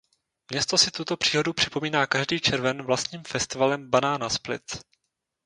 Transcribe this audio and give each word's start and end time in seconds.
Město 0.51 0.77
si 0.77 0.91
tuto 0.91 1.17
příhodu 1.17 1.53
připomíná 1.53 2.07
každý 2.07 2.39
červen 2.39 2.81
vlastním 2.83 3.23
festivalem 3.23 3.89
Banana 3.89 4.29
Split. 4.29 4.75